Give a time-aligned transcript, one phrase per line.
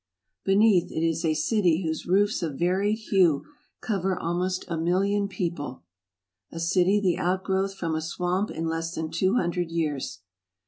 [0.43, 3.45] Beneath it is a city whose roofs of varied hue
[3.81, 5.83] cover almost a million of people;
[6.51, 10.21] a city the outgrowth from a swamp in less than two hundred years.